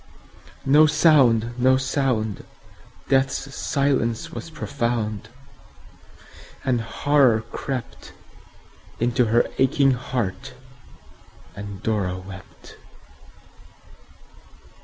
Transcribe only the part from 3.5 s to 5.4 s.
silence was profound;